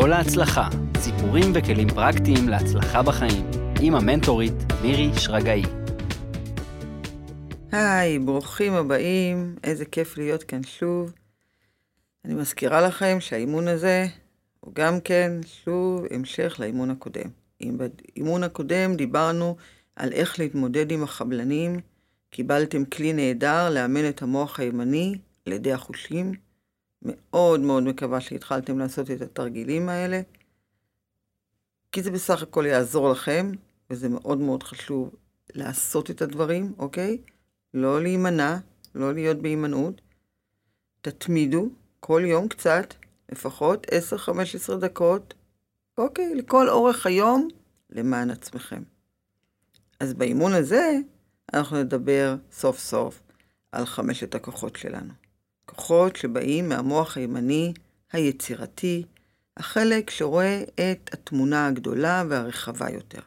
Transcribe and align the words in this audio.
כל 0.00 0.12
ההצלחה, 0.12 0.68
סיפורים 0.98 1.52
וכלים 1.54 1.88
פרקטיים 1.88 2.48
להצלחה 2.48 3.02
בחיים, 3.02 3.50
עם 3.80 3.94
המנטורית 3.94 4.54
מירי 4.82 5.10
שרגאי. 5.18 5.62
היי, 7.72 8.18
ברוכים 8.18 8.72
הבאים, 8.72 9.56
איזה 9.64 9.84
כיף 9.84 10.18
להיות 10.18 10.42
כאן 10.42 10.62
שוב. 10.62 11.12
אני 12.24 12.34
מזכירה 12.34 12.80
לכם 12.80 13.16
שהאימון 13.20 13.68
הזה 13.68 14.06
הוא 14.60 14.74
גם 14.74 15.00
כן 15.00 15.32
שוב 15.64 16.04
המשך 16.10 16.56
לאימון 16.60 16.90
הקודם. 16.90 17.30
אם 17.60 17.78
באימון 17.78 18.42
הקודם 18.42 18.94
דיברנו 18.94 19.56
על 19.96 20.12
איך 20.12 20.38
להתמודד 20.38 20.92
עם 20.92 21.02
החבלנים, 21.02 21.80
קיבלתם 22.30 22.84
כלי 22.84 23.12
נהדר 23.12 23.70
לאמן 23.70 24.08
את 24.08 24.22
המוח 24.22 24.60
הימני 24.60 25.14
על 25.46 25.52
ידי 25.52 25.72
החושים. 25.72 26.47
מאוד 27.02 27.60
מאוד 27.60 27.82
מקווה 27.82 28.20
שהתחלתם 28.20 28.78
לעשות 28.78 29.10
את 29.10 29.22
התרגילים 29.22 29.88
האלה, 29.88 30.20
כי 31.92 32.02
זה 32.02 32.10
בסך 32.10 32.42
הכל 32.42 32.66
יעזור 32.66 33.10
לכם, 33.10 33.52
וזה 33.90 34.08
מאוד 34.08 34.38
מאוד 34.38 34.62
חשוב 34.62 35.14
לעשות 35.54 36.10
את 36.10 36.22
הדברים, 36.22 36.72
אוקיי? 36.78 37.18
לא 37.74 38.02
להימנע, 38.02 38.56
לא 38.94 39.14
להיות 39.14 39.42
בהימנעות. 39.42 40.00
תתמידו 41.00 41.68
כל 42.00 42.22
יום 42.26 42.48
קצת, 42.48 42.94
לפחות 43.32 43.86
10-15 44.72 44.76
דקות, 44.76 45.34
אוקיי, 45.98 46.34
לכל 46.34 46.68
אורך 46.68 47.06
היום, 47.06 47.48
למען 47.90 48.30
עצמכם. 48.30 48.82
אז 50.00 50.14
באימון 50.14 50.52
הזה, 50.52 50.98
אנחנו 51.54 51.82
נדבר 51.82 52.36
סוף 52.52 52.78
סוף 52.78 53.22
על 53.72 53.86
חמשת 53.86 54.34
הכוחות 54.34 54.76
שלנו. 54.76 55.27
כוחות 55.76 56.16
שבאים 56.16 56.68
מהמוח 56.68 57.16
הימני 57.16 57.72
היצירתי, 58.12 59.04
החלק 59.56 60.10
שרואה 60.10 60.62
את 60.74 61.10
התמונה 61.12 61.66
הגדולה 61.66 62.24
והרחבה 62.28 62.90
יותר. 62.90 63.20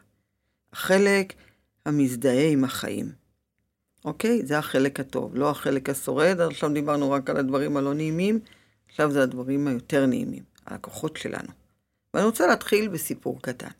החלק 0.72 1.32
המזדהה 1.86 2.48
עם 2.48 2.64
החיים. 2.64 3.12
אוקיי? 4.04 4.46
זה 4.46 4.58
החלק 4.58 5.00
הטוב, 5.00 5.36
לא 5.36 5.50
החלק 5.50 5.90
השורד, 5.90 6.40
עכשיו 6.40 6.72
דיברנו 6.72 7.10
רק 7.10 7.30
על 7.30 7.36
הדברים 7.36 7.76
הלא 7.76 7.94
נעימים, 7.94 8.40
עכשיו 8.88 9.10
זה 9.10 9.22
הדברים 9.22 9.68
היותר 9.68 10.06
נעימים, 10.06 10.42
הכוחות 10.66 11.16
שלנו. 11.16 11.52
ואני 12.14 12.26
רוצה 12.26 12.46
להתחיל 12.46 12.88
בסיפור 12.88 13.42
קטן. 13.42 13.70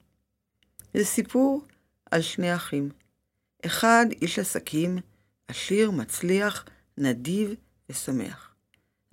זה 0.94 1.04
סיפור 1.04 1.64
על 2.10 2.20
שני 2.20 2.54
אחים. 2.54 2.88
אחד 3.66 4.06
איש 4.22 4.38
עסקים, 4.38 4.98
עשיר, 5.48 5.90
מצליח, 5.90 6.64
נדיב 6.98 7.54
ושמח. 7.90 8.51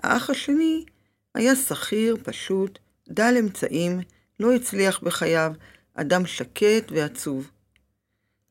האח 0.03 0.29
השני 0.29 0.85
היה 1.35 1.55
שכיר, 1.55 2.17
פשוט, 2.23 2.79
דל 3.09 3.35
אמצעים, 3.39 3.99
לא 4.39 4.53
הצליח 4.53 4.99
בחייו, 5.03 5.53
אדם 5.93 6.25
שקט 6.25 6.91
ועצוב. 6.91 7.49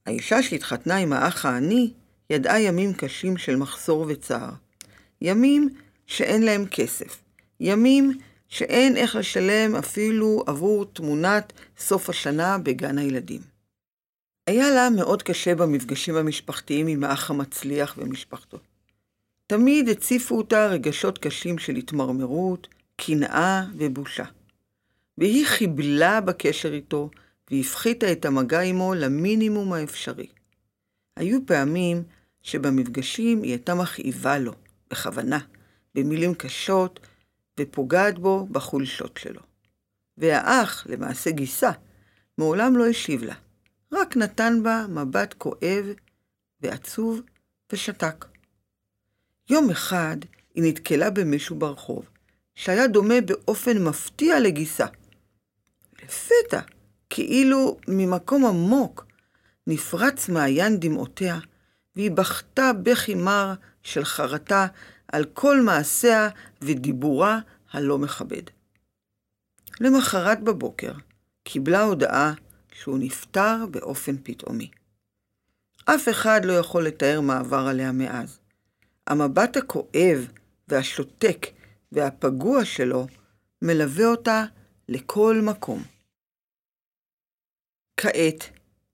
האישה 0.07 0.43
שהתחתנה 0.43 0.97
עם 0.97 1.13
האח 1.13 1.47
העני 1.47 1.93
ידעה 2.31 2.61
ימים 2.61 2.93
קשים 2.93 3.37
של 3.37 3.57
מחסור 3.57 4.05
וצער. 4.09 4.51
ימים 5.23 5.69
שאין 6.07 6.43
להם 6.43 6.67
כסף. 6.67 7.23
ימים 7.61 8.19
שאין 8.49 8.97
איך 8.97 9.17
לשלם 9.17 9.77
אפילו 9.77 10.45
עבור 10.47 10.85
תמונת 10.85 11.53
סוף 11.79 12.11
השנה 12.11 12.59
בגן 12.59 12.99
הילדים. 12.99 13.41
היה 14.47 14.71
לה 14.71 14.91
מאוד 14.91 15.23
קשה 15.23 15.55
במפגשים 15.55 16.17
המשפחתיים 16.17 16.87
עם 16.87 17.05
האח 17.05 17.31
המצליח 17.31 17.95
ומשפחתו. 17.99 18.59
תמיד 19.51 19.89
הציפו 19.89 20.37
אותה 20.37 20.67
רגשות 20.67 21.19
קשים 21.19 21.59
של 21.59 21.77
התמרמרות, 21.77 22.69
קנאה 22.97 23.65
ובושה. 23.77 24.25
והיא 25.19 25.47
חיבלה 25.47 26.21
בקשר 26.21 26.73
איתו, 26.73 27.11
והפחיתה 27.51 28.13
את 28.13 28.25
המגע 28.25 28.61
עמו 28.61 28.95
למינימום 28.95 29.73
האפשרי. 29.73 30.27
היו 31.17 31.47
פעמים 31.47 32.03
שבמפגשים 32.42 33.42
היא 33.42 33.51
הייתה 33.51 33.75
מכאיבה 33.75 34.39
לו, 34.39 34.53
בכוונה, 34.91 35.39
במילים 35.95 36.35
קשות, 36.35 37.01
ופוגעת 37.61 38.19
בו 38.19 38.47
בחולשות 38.47 39.17
שלו. 39.17 39.41
והאח, 40.17 40.87
למעשה 40.91 41.31
גיסה, 41.31 41.70
מעולם 42.39 42.77
לא 42.77 42.87
השיב 42.87 43.23
לה, 43.23 43.35
רק 43.92 44.17
נתן 44.17 44.63
בה 44.63 44.87
מבט 44.89 45.35
כואב 45.39 45.87
ועצוב 46.61 47.20
ושתק. 47.73 48.25
יום 49.51 49.70
אחד 49.70 50.17
היא 50.55 50.64
נתקלה 50.64 51.11
במישהו 51.11 51.57
ברחוב, 51.57 52.09
שהיה 52.55 52.86
דומה 52.86 53.20
באופן 53.20 53.85
מפתיע 53.85 54.41
לגיסה. 54.41 54.86
לפתע, 56.05 56.61
כאילו 57.11 57.77
ממקום 57.89 58.45
עמוק, 58.47 59.07
נפרץ 59.67 60.29
מעיין 60.29 60.81
דמעותיה, 60.81 61.39
והיא 61.97 62.11
בכתה 62.11 62.73
בכי 62.83 63.14
מר 63.14 63.55
של 63.83 64.05
חרטה 64.05 64.67
על 65.13 65.25
כל 65.25 65.61
מעשיה 65.61 66.29
ודיבורה 66.63 67.39
הלא 67.73 67.98
מכבד. 67.98 68.42
למחרת 69.81 70.41
בבוקר 70.41 70.92
קיבלה 71.42 71.83
הודעה 71.83 72.33
שהוא 72.73 72.98
נפטר 72.98 73.67
באופן 73.70 74.17
פתאומי. 74.23 74.70
אף 75.85 76.08
אחד 76.08 76.45
לא 76.45 76.53
יכול 76.53 76.87
לתאר 76.87 77.20
מה 77.20 77.39
עבר 77.39 77.67
עליה 77.69 77.92
מאז. 77.92 78.38
המבט 79.08 79.57
הכואב 79.57 80.27
והשותק 80.69 81.46
והפגוע 81.92 82.64
שלו 82.64 83.07
מלווה 83.63 84.07
אותה 84.07 84.45
לכל 84.89 85.41
מקום. 85.42 85.83
כעת 87.96 88.45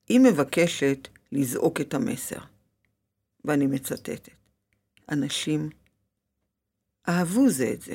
היא 0.08 0.20
מבקשת 0.20 1.08
לזעוק 1.32 1.80
את 1.80 1.94
המסר, 1.94 2.38
ואני 3.44 3.66
מצטטת: 3.66 4.28
אנשים, 5.10 5.70
אהבו 7.08 7.50
זה 7.50 7.70
את 7.75 7.82
זה. 7.82 7.94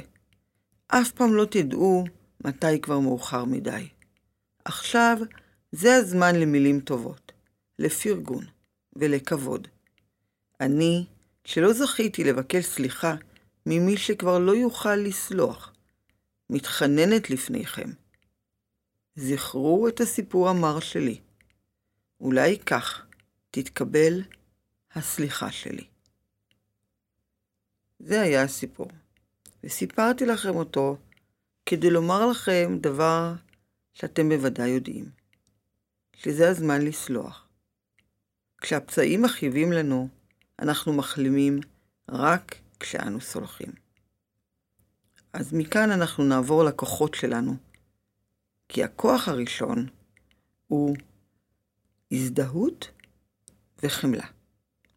אף 0.87 1.11
פעם 1.11 1.33
לא 1.33 1.45
תדעו 1.45 2.03
מתי 2.45 2.81
כבר 2.81 2.99
מאוחר 2.99 3.45
מדי. 3.45 3.89
עכשיו 4.65 5.17
זה 5.71 5.95
הזמן 5.95 6.35
למילים 6.35 6.79
טובות, 6.79 7.31
לפרגון 7.79 8.45
ולכבוד. 8.95 9.67
אני 10.61 11.05
שלא 11.45 11.73
זכיתי 11.73 12.23
לבקש 12.23 12.65
סליחה 12.65 13.15
ממי 13.65 13.97
שכבר 13.97 14.39
לא 14.39 14.55
יוכל 14.55 14.95
לסלוח. 14.95 15.73
מתחננת 16.49 17.29
לפניכם. 17.29 17.89
זכרו 19.15 19.87
את 19.87 19.99
הסיפור 19.99 20.49
המר 20.49 20.79
שלי. 20.79 21.19
אולי 22.21 22.59
כך 22.59 23.05
תתקבל 23.51 24.23
הסליחה 24.91 25.51
שלי. 25.51 25.87
זה 27.99 28.21
היה 28.21 28.43
הסיפור, 28.43 28.87
וסיפרתי 29.63 30.25
לכם 30.25 30.55
אותו 30.55 30.97
כדי 31.65 31.89
לומר 31.89 32.25
לכם 32.25 32.77
דבר 32.81 33.33
שאתם 33.93 34.29
בוודאי 34.29 34.69
יודעים, 34.69 35.09
שזה 36.15 36.49
הזמן 36.49 36.81
לסלוח. 36.81 37.47
כשהפצעים 38.61 39.21
מכאיבים 39.21 39.71
לנו, 39.71 40.09
אנחנו 40.61 40.93
מחלימים 40.93 41.59
רק 42.09 42.55
כשאנו 42.79 43.21
סולחים. 43.21 43.71
אז 45.33 45.53
מכאן 45.53 45.91
אנחנו 45.91 46.23
נעבור 46.23 46.63
לכוחות 46.63 47.13
שלנו, 47.13 47.55
כי 48.69 48.83
הכוח 48.83 49.27
הראשון 49.27 49.87
הוא 50.67 50.97
הזדהות 52.11 52.91
וחמלה. 53.83 54.25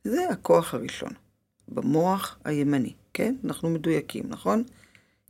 זה 0.05 0.29
הכוח 0.31 0.75
הראשון, 0.75 1.13
במוח 1.69 2.39
הימני, 2.45 2.95
כן? 3.15 3.37
אנחנו 3.45 3.71
מדויקים, 3.71 4.25
נכון? 4.29 4.65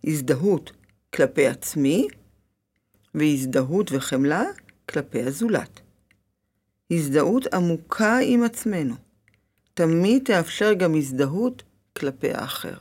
הזדהות 0.04 0.72
כלפי 1.14 1.46
עצמי, 1.46 2.08
והזדהות 3.14 3.92
וחמלה 3.92 4.42
כלפי 4.88 5.22
הזולת. 5.22 5.80
הזדהות 6.90 7.54
עמוקה 7.54 8.18
עם 8.22 8.42
עצמנו. 8.42 8.94
תמיד 9.74 10.22
תאפשר 10.24 10.72
גם 10.72 10.94
הזדהות 10.94 11.62
כלפי 11.96 12.32
האחר. 12.32 12.74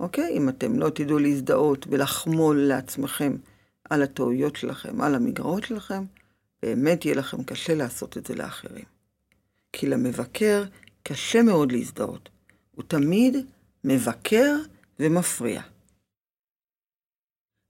אוקיי? 0.00 0.36
אם 0.36 0.48
אתם 0.48 0.78
לא 0.78 0.90
תדעו 0.90 1.18
להזדהות 1.18 1.86
ולחמול 1.90 2.60
לעצמכם 2.60 3.36
על 3.90 4.02
הטעויות 4.02 4.56
שלכם, 4.56 5.00
על 5.00 5.14
המגרעות 5.14 5.64
שלכם, 5.64 6.04
באמת 6.62 7.04
יהיה 7.04 7.16
לכם 7.16 7.44
קשה 7.44 7.74
לעשות 7.74 8.16
את 8.16 8.26
זה 8.26 8.34
לאחרים. 8.34 8.84
כי 9.72 9.86
למבקר 9.86 10.64
קשה 11.02 11.42
מאוד 11.42 11.72
להזדהות. 11.72 12.28
הוא 12.70 12.84
תמיד 12.88 13.36
מבקר 13.84 14.56
ומפריע. 14.98 15.62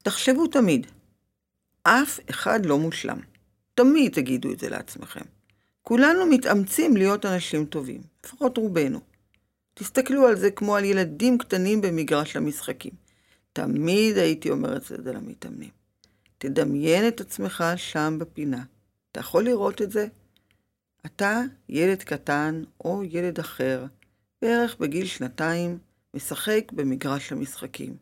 תחשבו 0.03 0.47
תמיד, 0.47 0.87
אף 1.83 2.21
אחד 2.31 2.67
לא 2.67 2.79
מושלם. 2.79 3.21
תמיד 3.75 4.13
תגידו 4.13 4.53
את 4.53 4.59
זה 4.59 4.69
לעצמכם. 4.69 5.25
כולנו 5.83 6.27
מתאמצים 6.27 6.97
להיות 6.97 7.27
אנשים 7.27 7.65
טובים, 7.65 8.01
לפחות 8.27 8.57
רובנו. 8.57 9.01
תסתכלו 9.75 10.27
על 10.27 10.37
זה 10.37 10.51
כמו 10.51 10.77
על 10.77 10.85
ילדים 10.85 11.39
קטנים 11.39 11.81
במגרש 11.81 12.37
המשחקים. 12.37 12.93
תמיד 13.53 14.19
הייתי 14.19 14.51
אומרת 14.51 14.93
את 14.93 15.05
זה 15.05 15.13
למתאמנים. 15.13 15.71
תדמיין 16.39 17.09
את 17.09 17.21
עצמך 17.21 17.65
שם 17.77 18.17
בפינה. 18.21 18.65
אתה 19.13 19.21
יכול 19.21 19.45
לראות 19.45 19.83
את 19.83 19.91
זה? 19.91 20.07
אתה, 21.07 21.41
ילד 21.69 22.03
קטן 22.03 22.63
או 22.85 23.03
ילד 23.05 23.39
אחר, 23.39 23.87
בערך 24.43 24.77
בגיל 24.81 25.07
שנתיים, 25.07 25.79
משחק 26.15 26.73
במגרש 26.73 27.33
המשחקים. 27.33 27.97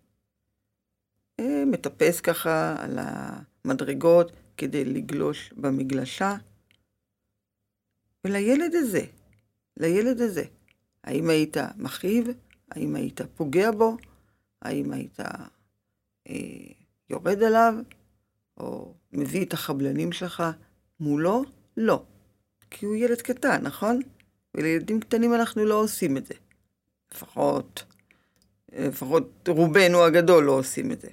אה, 1.41 1.65
מטפס 1.67 2.21
ככה 2.21 2.77
על 2.79 2.99
המדרגות 3.03 4.33
כדי 4.57 4.85
לגלוש 4.85 5.53
במגלשה. 5.57 6.37
ולילד 8.25 8.75
הזה, 8.75 9.05
לילד 9.77 10.21
הזה, 10.21 10.45
האם 11.05 11.31
היית 11.31 11.57
מכאיב? 11.77 12.29
האם 12.71 12.97
היית 12.97 13.21
פוגע 13.35 13.71
בו? 13.71 13.97
האם 14.63 14.93
היית 14.93 15.21
אה, 16.29 16.35
יורד 17.11 17.43
עליו? 17.43 17.75
או 18.57 18.95
מביא 19.13 19.45
את 19.45 19.53
החבלנים 19.53 20.13
שלך 20.13 20.43
מולו? 21.01 21.45
לא. 21.77 22.03
כי 22.71 22.87
הוא 22.87 22.97
ילד 22.97 23.23
קטן, 23.23 23.63
נכון? 23.63 24.01
ולילדים 24.55 25.01
קטנים 25.01 25.35
אנחנו 25.35 25.65
לא 25.65 25.75
עושים 25.75 26.17
את 26.17 26.27
זה. 26.27 26.35
לפחות, 27.15 27.85
לפחות 28.73 29.49
רובנו 29.49 30.05
הגדול 30.05 30.45
לא 30.45 30.53
עושים 30.53 30.93
את 30.93 31.01
זה. 31.01 31.09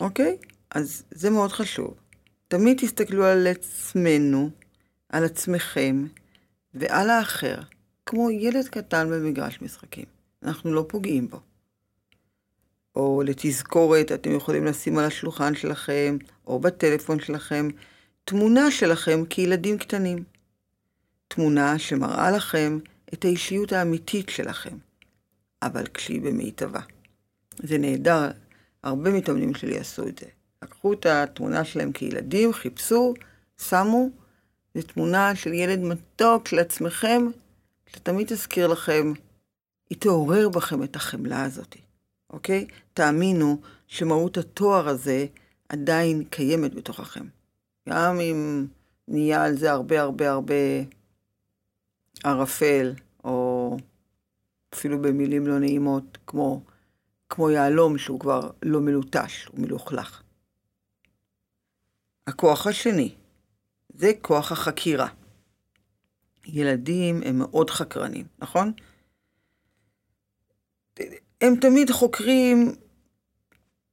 אוקיי? 0.00 0.36
אז 0.70 1.02
זה 1.10 1.30
מאוד 1.30 1.52
חשוב. 1.52 1.94
תמיד 2.48 2.78
תסתכלו 2.80 3.24
על 3.24 3.46
עצמנו, 3.46 4.50
על 5.12 5.24
עצמכם 5.24 6.06
ועל 6.74 7.10
האחר, 7.10 7.56
כמו 8.06 8.30
ילד 8.30 8.68
קטן 8.68 9.10
במגרש 9.10 9.62
משחקים. 9.62 10.04
אנחנו 10.42 10.74
לא 10.74 10.84
פוגעים 10.88 11.28
בו. 11.28 11.40
או 12.96 13.22
לתזכורת, 13.24 14.12
אתם 14.12 14.36
יכולים 14.36 14.64
לשים 14.64 14.98
על 14.98 15.04
השולחן 15.04 15.54
שלכם, 15.54 16.16
או 16.46 16.58
בטלפון 16.58 17.20
שלכם, 17.20 17.68
תמונה 18.24 18.70
שלכם 18.70 19.24
כילדים 19.24 19.78
קטנים. 19.78 20.24
תמונה 21.28 21.78
שמראה 21.78 22.30
לכם 22.30 22.78
את 23.14 23.24
האישיות 23.24 23.72
האמיתית 23.72 24.28
שלכם, 24.28 24.76
אבל 25.62 25.86
כשהיא 25.94 26.20
במיטבה. 26.20 26.80
זה 27.58 27.78
נהדר, 27.78 28.30
הרבה 28.82 29.10
מתאמנים 29.10 29.54
שלי 29.54 29.78
עשו 29.78 30.08
את 30.08 30.18
זה. 30.18 30.26
לקחו 30.62 30.92
את 30.92 31.06
התמונה 31.06 31.64
שלהם 31.64 31.92
כילדים, 31.92 32.52
חיפשו, 32.52 33.14
שמו, 33.68 34.10
זו 34.74 34.82
תמונה 34.82 35.34
של 35.34 35.52
ילד 35.52 35.78
מתוק 35.78 36.48
של 36.48 36.58
עצמכם, 36.58 37.22
שתמיד 37.86 38.26
תזכיר 38.26 38.66
לכם, 38.66 39.12
היא 39.90 39.98
תעורר 39.98 40.48
בכם 40.48 40.82
את 40.82 40.96
החמלה 40.96 41.44
הזאת, 41.44 41.76
אוקיי? 42.30 42.66
תאמינו 42.94 43.60
שמהות 43.86 44.38
התואר 44.38 44.88
הזה 44.88 45.26
עדיין 45.68 46.24
קיימת 46.24 46.74
בתוככם. 46.74 47.24
גם 47.88 48.20
אם 48.20 48.66
נהיה 49.08 49.44
על 49.44 49.56
זה 49.56 49.70
הרבה 49.70 50.00
הרבה 50.00 50.30
הרבה 50.30 50.54
ערפל, 52.24 52.94
או 53.24 53.76
אפילו 54.74 55.02
במילים 55.02 55.46
לא 55.46 55.58
נעימות, 55.58 56.18
כמו, 56.26 56.62
כמו 57.28 57.50
יהלום 57.50 57.98
שהוא 57.98 58.20
כבר 58.20 58.50
לא 58.62 58.80
מלוטש, 58.80 59.46
הוא 59.46 59.60
מלוכלך. 59.60 60.22
הכוח 62.26 62.66
השני, 62.66 63.14
זה 63.94 64.12
כוח 64.22 64.52
החקירה. 64.52 65.06
ילדים 66.46 67.22
הם 67.24 67.38
מאוד 67.38 67.70
חקרנים, 67.70 68.24
נכון? 68.38 68.72
הם 71.40 71.56
תמיד 71.60 71.90
חוקרים 71.90 72.74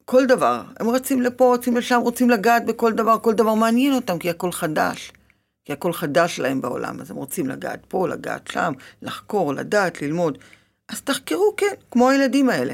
כל 0.05 0.25
דבר. 0.25 0.63
הם 0.79 0.89
רצים 0.89 1.21
לפה, 1.21 1.55
רצים 1.55 1.77
לשם, 1.77 1.99
רוצים 2.03 2.29
לגעת 2.29 2.65
בכל 2.65 2.93
דבר, 2.93 3.19
כל 3.19 3.33
דבר 3.33 3.53
מעניין 3.53 3.93
אותם, 3.93 4.19
כי 4.19 4.29
הכל 4.29 4.51
חדש. 4.51 5.11
כי 5.65 5.73
הכל 5.73 5.93
חדש 5.93 6.39
להם 6.39 6.61
בעולם, 6.61 7.01
אז 7.01 7.11
הם 7.11 7.17
רוצים 7.17 7.47
לגעת 7.47 7.79
פה, 7.87 8.07
לגעת 8.07 8.47
שם, 8.47 8.73
לחקור, 9.01 9.53
לדעת, 9.53 10.01
ללמוד. 10.01 10.37
אז 10.89 11.01
תחקרו, 11.01 11.53
כן, 11.57 11.73
כמו 11.91 12.09
הילדים 12.09 12.49
האלה. 12.49 12.73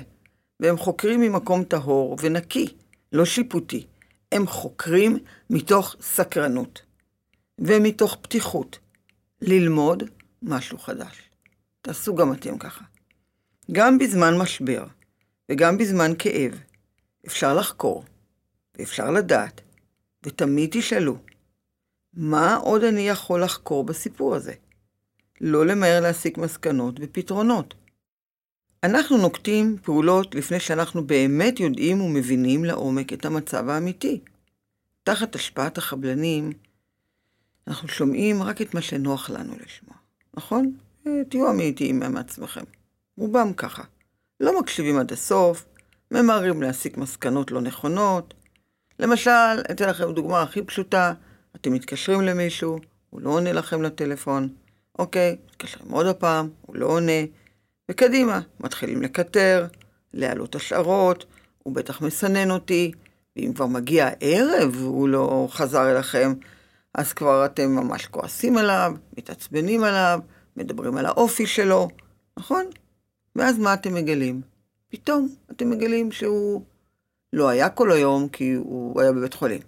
והם 0.60 0.78
חוקרים 0.78 1.22
ממקום 1.22 1.64
טהור 1.64 2.18
ונקי, 2.22 2.68
לא 3.12 3.26
שיפוטי. 3.26 3.86
הם 4.32 4.48
חוקרים 4.48 5.18
מתוך 5.50 5.96
סקרנות 6.02 6.85
ומתוך 7.60 8.18
פתיחות. 8.22 8.80
ללמוד 9.42 10.04
משהו 10.42 10.78
חדש. 10.78 11.30
תעשו 11.82 12.16
גם 12.16 12.34
אתם 12.34 12.58
ככה. 12.58 12.86
גם 13.72 13.98
בזמן 13.98 14.38
משבר 14.38 14.86
וגם 15.50 15.78
בזמן 15.78 16.12
כאב 16.20 16.60
אפשר 17.28 17.56
לחקור 17.56 18.04
ואפשר 18.78 19.12
לדעת, 19.12 19.62
ותמיד 20.24 20.70
תשאלו, 20.74 21.18
מה 22.14 22.56
עוד 22.56 22.84
אני 22.84 23.10
יכול 23.10 23.44
לחקור 23.44 23.84
בסיפור 23.84 24.36
הזה? 24.36 24.54
לא 25.42 25.66
למהר 25.66 26.02
להסיק 26.02 26.38
מסקנות 26.38 26.96
ופתרונות. 27.00 27.74
אנחנו 28.84 29.18
נוקטים 29.18 29.78
פעולות 29.84 30.36
לפני 30.36 30.60
שאנחנו 30.60 31.08
באמת 31.08 31.60
יודעים 31.60 32.02
ומבינים 32.02 32.66
לעומק 32.66 33.14
את 33.14 33.26
המצב 33.26 33.70
האמיתי. 33.70 34.20
תחת 35.04 35.36
השפעת 35.36 35.78
החבלנים, 35.78 36.52
אנחנו 37.68 37.88
שומעים 37.88 38.44
רק 38.44 38.62
את 38.62 38.74
מה 38.74 38.82
שנוח 38.82 39.30
לנו 39.30 39.54
לשמוע, 39.66 39.96
נכון? 40.34 40.74
אה, 41.08 41.12
תהיו 41.30 41.52
אמיתיים 41.52 42.00
מעצמכם. 42.00 42.64
רובם 43.18 43.54
ככה. 43.54 43.84
לא 44.40 44.60
מקשיבים 44.60 44.98
עד 44.98 45.12
הסוף, 45.12 45.66
ממהרים 46.12 46.62
להסיק 46.62 46.98
מסקנות 46.98 47.52
לא 47.52 47.62
נכונות. 47.62 48.34
למשל, 49.00 49.62
אתן 49.72 49.90
לכם 49.90 50.12
דוגמה 50.12 50.42
הכי 50.42 50.62
פשוטה, 50.62 51.14
אתם 51.56 51.74
מתקשרים 51.74 52.22
למישהו, 52.22 52.80
הוא 53.10 53.22
לא 53.22 53.30
עונה 53.30 53.54
לכם 53.54 53.82
לטלפון, 53.82 54.50
אוקיי, 55.00 55.38
מתקשרים 55.50 55.92
עוד 55.92 56.06
הפעם, 56.06 56.50
הוא 56.62 56.76
לא 56.76 56.86
עונה, 56.86 57.22
וקדימה, 57.92 58.40
מתחילים 58.60 59.02
לקטר, 59.02 59.68
להעלות 60.14 60.56
השערות, 60.56 61.26
הוא 61.64 61.76
בטח 61.76 62.02
מסנן 62.02 62.52
אותי, 62.52 62.92
ואם 63.36 63.52
כבר 63.56 63.66
מגיע 63.66 64.08
הערב 64.08 64.76
והוא 64.76 65.10
לא 65.10 65.48
חזר 65.52 65.92
אליכם, 65.92 66.34
אז 66.96 67.14
כבר 67.14 67.46
אתם 67.46 67.76
ממש 67.76 68.06
כועסים 68.06 68.58
עליו, 68.58 68.94
מתעצבנים 69.18 69.84
עליו, 69.84 70.20
מדברים 70.58 70.98
על 70.98 71.06
האופי 71.06 71.48
שלו, 71.48 71.88
נכון? 72.38 72.66
ואז 73.36 73.58
מה 73.58 73.74
אתם 73.74 73.94
מגלים? 73.94 74.42
פתאום 74.88 75.28
אתם 75.52 75.70
מגלים 75.70 76.12
שהוא 76.12 76.62
לא 77.34 77.50
היה 77.50 77.70
כל 77.70 77.92
היום 77.92 78.28
כי 78.30 78.54
הוא 78.54 79.02
היה 79.02 79.12
בבית 79.12 79.34
חולים. 79.34 79.62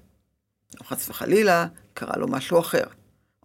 או 0.79 0.85
חס 0.85 1.09
וחלילה, 1.09 1.67
קרה 1.93 2.17
לו 2.17 2.27
משהו 2.27 2.59
אחר. 2.59 2.83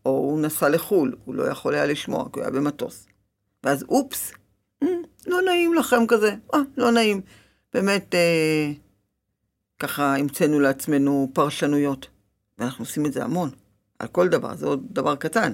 או 0.07 0.11
הוא 0.11 0.40
נסע 0.40 0.68
לחו"ל, 0.68 1.16
הוא 1.25 1.35
לא 1.35 1.42
יכול 1.42 1.75
היה 1.75 1.87
לשמוע, 1.87 2.25
כי 2.25 2.40
הוא 2.40 2.42
היה 2.42 2.50
במטוס. 2.50 3.07
ואז 3.64 3.83
אופס, 3.88 4.33
אה, 4.83 4.88
לא 5.26 5.42
נעים 5.42 5.75
לכם 5.75 6.07
כזה, 6.09 6.35
אה, 6.54 6.61
לא 6.76 6.90
נעים. 6.90 7.21
באמת, 7.75 8.14
אה, 8.14 8.73
ככה 9.78 10.16
המצאנו 10.16 10.61
לעצמנו 10.61 11.30
פרשנויות. 11.33 12.09
ואנחנו 12.59 12.85
עושים 12.85 13.07
את 13.07 13.12
זה 13.12 13.25
המון, 13.25 13.50
על 14.02 14.09
כל 14.09 14.28
דבר, 14.28 14.56
זה 14.56 14.66
עוד 14.66 14.87
דבר 14.90 15.16
קטן. 15.16 15.52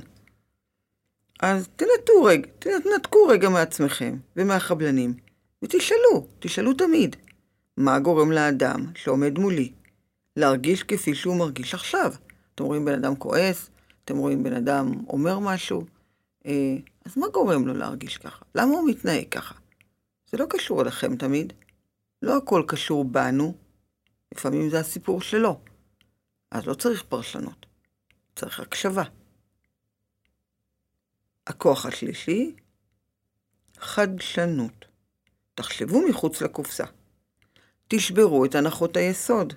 אז 1.40 1.68
תנתקו 1.76 2.22
רגע, 2.24 2.48
תנתקו 2.58 3.26
רגע 3.28 3.48
מעצמכם 3.48 4.16
ומהחבלנים, 4.36 5.14
ותשאלו, 5.62 6.26
תשאלו 6.38 6.72
תמיד, 6.72 7.16
מה 7.76 7.98
גורם 7.98 8.32
לאדם 8.32 8.86
שעומד 8.94 9.38
מולי 9.38 9.72
להרגיש 10.36 10.82
כפי 10.82 11.14
שהוא 11.14 11.36
מרגיש 11.36 11.74
עכשיו. 11.74 12.12
אתם 12.54 12.64
רואים 12.64 12.84
בן 12.84 12.94
אדם 12.94 13.16
כועס, 13.16 13.70
אתם 14.04 14.16
רואים 14.16 14.42
בן 14.42 14.52
אדם 14.52 14.92
אומר 15.08 15.38
משהו, 15.38 15.84
אה, 16.46 16.76
אז 17.04 17.16
מה 17.16 17.26
גורם 17.28 17.66
לו 17.66 17.74
להרגיש 17.74 18.18
ככה? 18.18 18.44
למה 18.54 18.72
הוא 18.72 18.90
מתנהג 18.90 19.28
ככה? 19.30 19.54
זה 20.30 20.38
לא 20.38 20.46
קשור 20.50 20.82
אליכם 20.82 21.16
תמיד. 21.16 21.52
לא 22.22 22.36
הכל 22.36 22.62
קשור 22.66 23.04
בנו, 23.04 23.54
לפעמים 24.34 24.70
זה 24.70 24.80
הסיפור 24.80 25.20
שלו. 25.20 25.60
אז 26.50 26.66
לא 26.66 26.74
צריך 26.74 27.02
פרשנות, 27.02 27.66
צריך 28.38 28.60
הקשבה. 28.60 29.02
הכוח 31.46 31.86
השלישי, 31.86 32.54
חדשנות. 33.78 34.84
תחשבו 35.54 36.08
מחוץ 36.08 36.42
לקופסה. 36.42 36.84
תשברו 37.88 38.44
את 38.44 38.54
הנחות 38.54 38.96
היסוד. 38.96 39.54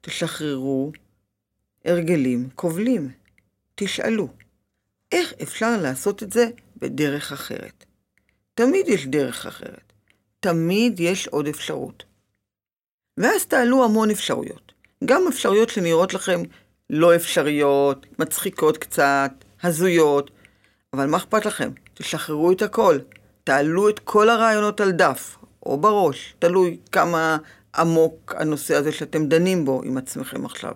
תשחררו 0.00 0.92
הרגלים 1.84 2.48
כובלים. 2.54 3.12
תשאלו, 3.74 4.28
איך 5.12 5.32
אפשר 5.42 5.76
לעשות 5.82 6.22
את 6.22 6.32
זה 6.32 6.46
בדרך 6.76 7.32
אחרת? 7.32 7.84
תמיד 8.54 8.88
יש 8.88 9.06
דרך 9.06 9.46
אחרת. 9.46 9.92
תמיד 10.40 11.00
יש 11.00 11.28
עוד 11.28 11.46
אפשרות. 11.46 12.04
ואז 13.16 13.46
תעלו 13.46 13.84
המון 13.84 14.10
אפשרויות. 14.10 14.72
גם 15.04 15.22
אפשרויות 15.28 15.68
שנראות 15.68 16.14
לכם 16.14 16.42
לא 16.94 17.16
אפשריות, 17.16 18.06
מצחיקות 18.18 18.78
קצת, 18.78 19.32
הזויות, 19.62 20.30
אבל 20.92 21.06
מה 21.06 21.16
אכפת 21.16 21.46
לכם? 21.46 21.70
תשחררו 21.94 22.52
את 22.52 22.62
הכל. 22.62 22.98
תעלו 23.44 23.88
את 23.88 23.98
כל 23.98 24.28
הרעיונות 24.28 24.80
על 24.80 24.92
דף, 24.92 25.36
או 25.66 25.76
בראש, 25.76 26.34
תלוי 26.38 26.78
כמה 26.92 27.36
עמוק 27.76 28.34
הנושא 28.38 28.74
הזה 28.74 28.92
שאתם 28.92 29.26
דנים 29.26 29.64
בו 29.64 29.82
עם 29.84 29.96
עצמכם 29.96 30.44
עכשיו. 30.44 30.72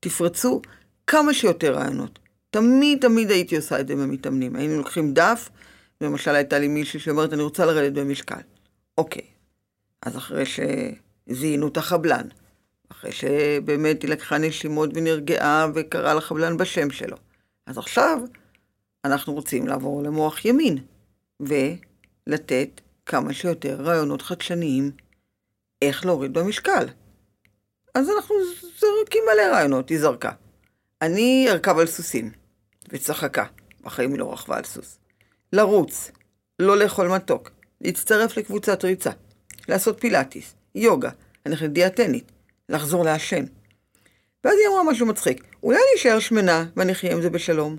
תפרצו 0.00 0.62
כמה 1.06 1.34
שיותר 1.34 1.74
רעיונות. 1.74 2.18
תמיד 2.50 2.98
תמיד 3.00 3.30
הייתי 3.30 3.56
עושה 3.56 3.80
את 3.80 3.88
זה 3.88 3.94
במתאמנים. 3.94 4.56
היינו 4.56 4.76
לוקחים 4.76 5.14
דף, 5.14 5.48
למשל 6.00 6.34
הייתה 6.34 6.58
לי 6.58 6.68
מישהי 6.68 7.00
שאומרת, 7.00 7.32
אני 7.32 7.42
רוצה 7.42 7.66
לרדת 7.66 7.92
במשקל. 7.92 8.40
אוקיי, 8.98 9.24
אז 10.02 10.16
אחרי 10.16 10.44
שזיהינו 10.46 11.68
את 11.68 11.76
החבלן, 11.76 12.26
אחרי 12.92 13.12
שבאמת 13.12 14.02
היא 14.02 14.10
לקחה 14.10 14.38
נשימות 14.38 14.90
ונרגעה 14.94 15.66
וקראה 15.74 16.14
לחבלן 16.14 16.56
בשם 16.56 16.90
שלו, 16.90 17.16
אז 17.66 17.78
עכשיו 17.78 18.18
אנחנו 19.04 19.32
רוצים 19.32 19.66
לעבור 19.66 20.02
למוח 20.02 20.44
ימין, 20.44 20.78
ולתת 21.40 22.80
כמה 23.06 23.32
שיותר 23.32 23.76
רעיונות 23.80 24.22
חדשניים 24.22 24.90
איך 25.82 26.06
להוריד 26.06 26.32
במשקל. 26.32 26.86
אז 27.94 28.10
אנחנו 28.10 28.34
זורקים 28.80 29.22
מלא 29.32 29.52
רעיונות, 29.52 29.88
היא 29.88 30.00
זרקה. 30.00 30.30
אני 31.02 31.46
ארכב 31.50 31.78
על 31.78 31.86
סוסים, 31.86 32.30
וצחקה, 32.88 33.44
בחיים 33.82 34.10
היא 34.10 34.18
לא 34.18 34.32
רכבה 34.32 34.56
על 34.56 34.64
סוס. 34.64 34.98
לרוץ, 35.52 36.10
לא 36.58 36.78
לאכול 36.78 37.08
מתוק, 37.08 37.50
להצטרף 37.80 38.36
לקבוצת 38.36 38.84
ריצה, 38.84 39.10
לעשות 39.68 40.00
פילאטיס, 40.00 40.54
יוגה, 40.74 41.10
ללכת 41.46 41.70
דיאטנית, 41.70 42.31
לחזור 42.68 43.04
לעשן. 43.04 43.44
ואז 44.44 44.54
היא 44.58 44.68
אמרה 44.68 44.92
משהו 44.92 45.06
מצחיק, 45.06 45.44
אולי 45.62 45.78
אני 45.78 46.00
אשאר 46.00 46.18
שמנה 46.18 46.64
ואני 46.76 46.92
אחיה 46.92 47.12
עם 47.12 47.22
זה 47.22 47.30
בשלום. 47.30 47.76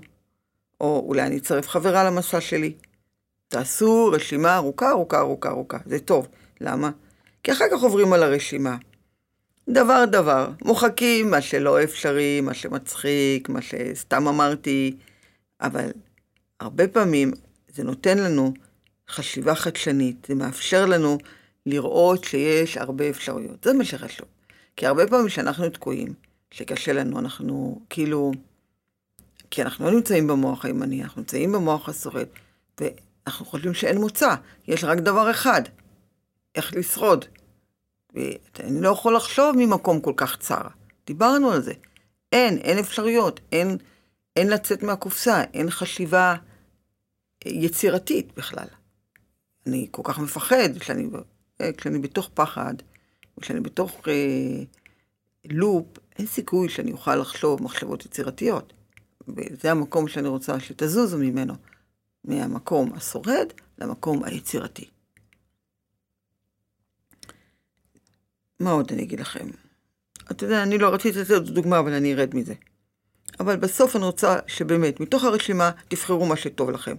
או 0.80 1.04
אולי 1.06 1.22
אני 1.22 1.36
אצרף 1.36 1.68
חברה 1.68 2.04
למסע 2.04 2.40
שלי. 2.40 2.72
תעשו 3.48 4.10
רשימה 4.12 4.56
ארוכה, 4.56 4.90
ארוכה, 4.90 5.18
ארוכה, 5.18 5.48
ארוכה. 5.48 5.78
זה 5.86 5.98
טוב. 5.98 6.28
למה? 6.60 6.90
כי 7.42 7.52
אחר 7.52 7.64
כך 7.72 7.82
עוברים 7.82 8.12
על 8.12 8.22
הרשימה. 8.22 8.76
דבר 9.68 10.04
דבר, 10.10 10.50
מוחקים 10.64 11.30
מה 11.30 11.40
שלא 11.40 11.82
אפשרי, 11.82 12.40
מה 12.40 12.54
שמצחיק, 12.54 13.48
מה 13.48 13.62
שסתם 13.62 14.28
אמרתי, 14.28 14.96
אבל 15.60 15.90
הרבה 16.60 16.88
פעמים 16.88 17.32
זה 17.68 17.84
נותן 17.84 18.18
לנו 18.18 18.54
חשיבה 19.10 19.54
חדשנית, 19.54 20.26
זה 20.28 20.34
מאפשר 20.34 20.86
לנו 20.86 21.18
לראות 21.66 22.24
שיש 22.24 22.76
הרבה 22.76 23.10
אפשרויות. 23.10 23.64
זה 23.64 23.72
מה 23.72 23.84
שחשוב. 23.84 24.26
כי 24.76 24.86
הרבה 24.86 25.06
פעמים 25.06 25.26
כשאנחנו 25.26 25.68
תקועים, 25.68 26.14
שקשה 26.50 26.92
לנו, 26.92 27.18
אנחנו 27.18 27.80
כאילו... 27.90 28.32
כי 29.50 29.62
אנחנו 29.62 29.84
לא 29.84 29.90
נמצאים 29.90 30.26
במוח 30.26 30.64
הימני, 30.64 31.02
אנחנו 31.02 31.20
נמצאים 31.20 31.52
במוח 31.52 31.88
השורד, 31.88 32.26
ואנחנו 32.80 33.46
חושבים 33.46 33.74
שאין 33.74 33.98
מוצא, 33.98 34.34
יש 34.68 34.84
רק 34.84 34.98
דבר 34.98 35.30
אחד, 35.30 35.62
איך 36.54 36.74
לשרוד. 36.74 37.24
ואני 38.14 38.80
לא 38.80 38.88
יכול 38.88 39.16
לחשוב 39.16 39.56
ממקום 39.56 40.00
כל 40.00 40.12
כך 40.16 40.38
צר. 40.38 40.62
דיברנו 41.06 41.50
על 41.50 41.62
זה. 41.62 41.72
אין, 42.32 42.58
אין 42.58 42.78
אפשרויות, 42.78 43.40
אין, 43.52 43.76
אין 44.36 44.50
לצאת 44.50 44.82
מהקופסה, 44.82 45.42
אין 45.54 45.70
חשיבה 45.70 46.34
יצירתית 47.44 48.32
בכלל. 48.36 48.66
אני 49.66 49.88
כל 49.90 50.02
כך 50.04 50.18
מפחד 50.18 50.78
כשאני, 50.78 51.06
כשאני 51.76 51.98
בתוך 51.98 52.30
פחד, 52.34 52.74
כשאני 53.40 53.60
בתוך 53.60 54.08
אה, 54.08 54.64
לופ, 55.44 55.86
אין 56.18 56.26
סיכוי 56.26 56.68
שאני 56.68 56.92
אוכל 56.92 57.16
לחשוב 57.16 57.62
מחשבות 57.62 58.04
יצירתיות. 58.04 58.72
וזה 59.28 59.70
המקום 59.70 60.08
שאני 60.08 60.28
רוצה 60.28 60.60
שתזוזו 60.60 61.18
ממנו, 61.18 61.54
מהמקום 62.24 62.92
השורד 62.92 63.46
למקום 63.78 64.24
היצירתי. 64.24 64.88
מה 68.60 68.70
עוד 68.70 68.92
אני 68.92 69.02
אגיד 69.02 69.20
לכם? 69.20 69.48
אתה 70.30 70.44
יודע, 70.44 70.62
אני 70.62 70.78
לא 70.78 70.88
רציתי 70.88 71.18
לתת 71.18 71.42
דוגמה, 71.42 71.78
אבל 71.78 71.92
אני 71.92 72.14
ארד 72.14 72.34
מזה. 72.34 72.54
אבל 73.40 73.56
בסוף 73.56 73.96
אני 73.96 74.04
רוצה 74.04 74.38
שבאמת, 74.46 75.00
מתוך 75.00 75.24
הרשימה, 75.24 75.70
תבחרו 75.88 76.26
מה 76.26 76.36
שטוב 76.36 76.70
לכם. 76.70 76.96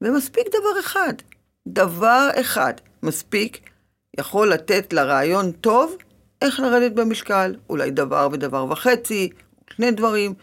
ומספיק 0.00 0.46
דבר 0.48 0.80
אחד. 0.80 1.14
דבר 1.66 2.30
אחד 2.40 2.74
מספיק 3.02 3.70
יכול 4.18 4.52
לתת 4.52 4.92
לרעיון 4.92 5.52
טוב 5.52 5.96
איך 6.42 6.60
לרדת 6.60 6.92
במשקל. 6.92 7.54
אולי 7.70 7.90
דבר 7.90 8.28
ודבר 8.32 8.66
וחצי, 8.70 9.30
שני 9.70 9.90
דברים. 9.90 10.34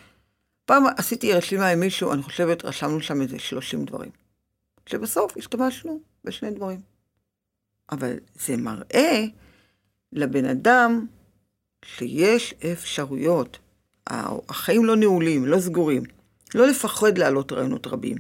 פעם 0.66 0.84
עשיתי 0.98 1.34
רשימה 1.34 1.68
עם 1.68 1.80
מישהו, 1.80 2.14
אני 2.14 2.24
חושבת, 2.24 2.66
רשמנו 2.66 3.02
שם 3.02 3.22
איזה 3.22 3.40
30 3.40 3.86
דברים. 3.86 4.12
שבסוף 4.86 5.38
השתמשנו 5.38 6.00
בשני 6.24 6.52
דברים. 6.52 6.80
אבל 7.92 8.14
זה 8.36 8.58
מראה 8.58 9.26
לבן 10.12 10.46
אדם 10.46 11.06
שיש 11.86 12.54
אפשרויות. 12.72 13.60
החיים 14.08 14.86
לא 14.86 14.96
נעולים, 14.96 15.46
לא 15.46 15.60
סגורים. 15.60 16.04
לא 16.56 16.68
לפחד 16.68 17.18
להעלות 17.18 17.52
רעיונות 17.52 17.88
רבים. 17.88 18.18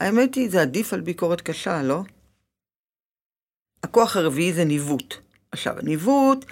האמת 0.00 0.34
היא, 0.34 0.50
זה 0.50 0.62
עדיף 0.62 0.92
על 0.92 1.00
ביקורת 1.00 1.40
קשה, 1.40 1.82
לא? 1.82 2.02
הכוח 3.82 4.16
הרביעי 4.16 4.52
זה 4.52 4.64
ניווט. 4.64 5.14
עכשיו, 5.52 5.78
הניווט 5.78 6.44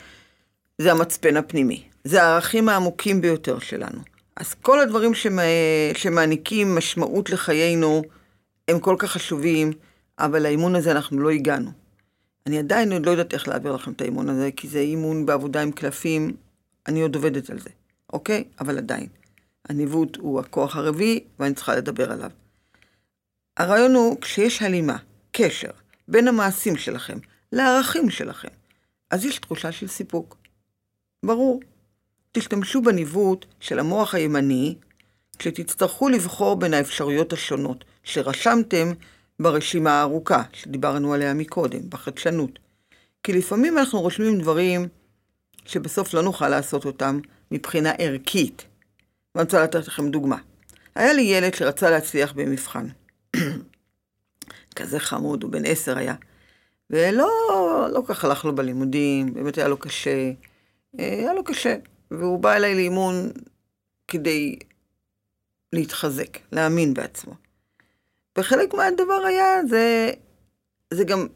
זה 0.78 0.92
המצפן 0.92 1.36
הפנימי. 1.36 1.82
זה 2.04 2.22
הערכים 2.22 2.68
העמוקים 2.68 3.20
ביותר 3.20 3.58
שלנו. 3.58 4.00
אז 4.36 4.54
כל 4.54 4.80
הדברים 4.80 5.14
שמע... 5.14 5.42
שמעניקים 5.94 6.74
משמעות 6.74 7.30
לחיינו 7.30 8.02
הם 8.68 8.80
כל 8.80 8.96
כך 8.98 9.10
חשובים, 9.10 9.72
אבל 10.18 10.42
לאימון 10.42 10.74
הזה 10.74 10.92
אנחנו 10.92 11.20
לא 11.20 11.30
הגענו. 11.30 11.70
אני 12.46 12.58
עדיין 12.58 12.92
עוד 12.92 13.06
לא 13.06 13.10
יודעת 13.10 13.34
איך 13.34 13.48
להעביר 13.48 13.72
לכם 13.72 13.92
את 13.92 14.00
האימון 14.00 14.28
הזה, 14.28 14.50
כי 14.56 14.68
זה 14.68 14.78
אימון 14.78 15.26
בעבודה 15.26 15.62
עם 15.62 15.72
קלפים, 15.72 16.36
אני 16.88 17.02
עוד 17.02 17.14
עובדת 17.14 17.50
על 17.50 17.58
זה, 17.58 17.70
אוקיי? 18.12 18.44
אבל 18.60 18.78
עדיין. 18.78 19.06
הניווט 19.68 20.16
הוא 20.16 20.40
הכוח 20.40 20.76
הרביעי, 20.76 21.20
ואני 21.38 21.54
צריכה 21.54 21.76
לדבר 21.76 22.12
עליו. 22.12 22.30
הרעיון 23.56 23.94
הוא, 23.94 24.20
כשיש 24.20 24.62
הלימה, 24.62 24.96
קשר, 25.32 25.70
בין 26.08 26.28
המעשים 26.28 26.76
שלכם 26.76 27.18
לערכים 27.52 28.10
שלכם, 28.10 28.48
אז 29.10 29.24
יש 29.24 29.38
תחושה 29.38 29.72
של 29.72 29.88
סיפוק. 29.88 30.36
ברור. 31.24 31.60
תשתמשו 32.32 32.82
בניווט 32.82 33.46
של 33.60 33.78
המוח 33.78 34.14
הימני 34.14 34.74
כשתצטרכו 35.38 36.08
לבחור 36.08 36.56
בין 36.56 36.74
האפשרויות 36.74 37.32
השונות 37.32 37.84
שרשמתם 38.02 38.92
ברשימה 39.40 39.90
הארוכה 39.90 40.42
שדיברנו 40.52 41.14
עליה 41.14 41.34
מקודם, 41.34 41.90
בחדשנות. 41.90 42.58
כי 43.22 43.32
לפעמים 43.32 43.78
אנחנו 43.78 44.00
רושמים 44.00 44.38
דברים 44.38 44.88
שבסוף 45.64 46.14
לא 46.14 46.22
נוכל 46.22 46.48
לעשות 46.48 46.84
אותם 46.84 47.20
מבחינה 47.50 47.90
ערכית. 47.98 48.64
ואני 49.34 49.44
רוצה 49.44 49.62
לתת 49.62 49.86
לכם 49.86 50.08
דוגמה. 50.08 50.36
היה 50.94 51.12
לי 51.12 51.22
ילד 51.22 51.54
שרצה 51.54 51.90
להצליח 51.90 52.32
במבחן. 52.32 52.86
כזה 54.76 54.98
חמוד, 54.98 55.42
הוא 55.42 55.52
בן 55.52 55.66
עשר 55.66 55.98
היה. 55.98 56.14
ולא, 56.90 57.28
לא 57.92 58.02
כך 58.06 58.24
הלך 58.24 58.44
לו 58.44 58.54
בלימודים, 58.54 59.34
באמת 59.34 59.58
היה 59.58 59.68
לו 59.68 59.76
קשה. 59.76 60.32
היה 60.98 61.34
לו 61.34 61.44
קשה. 61.44 61.76
והוא 62.10 62.38
בא 62.38 62.56
אליי 62.56 62.74
לאימון 62.74 63.30
כדי 64.08 64.58
להתחזק, 65.72 66.38
להאמין 66.52 66.94
בעצמו. 66.94 67.34
וחלק 68.38 68.74
מהדבר 68.74 69.22
היה, 69.26 69.64
זה, 69.68 70.10
זה 70.90 71.04
גם 71.04 71.26